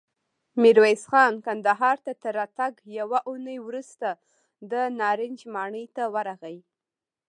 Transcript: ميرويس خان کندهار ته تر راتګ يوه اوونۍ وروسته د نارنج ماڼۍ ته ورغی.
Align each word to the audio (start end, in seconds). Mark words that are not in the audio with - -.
ميرويس 0.61 1.03
خان 1.11 1.33
کندهار 1.45 1.97
ته 2.05 2.11
تر 2.21 2.33
راتګ 2.39 2.73
يوه 2.99 3.19
اوونۍ 3.27 3.57
وروسته 3.67 4.09
د 4.71 4.73
نارنج 4.99 5.39
ماڼۍ 5.53 5.85
ته 5.95 6.03
ورغی. 6.13 6.57